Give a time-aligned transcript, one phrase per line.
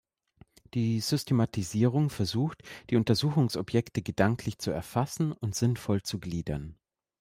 [0.73, 6.73] Die Systematisierung versucht, die Untersuchungsobjekte gedanklich zu erfassen und sinnvoll zu gliedern.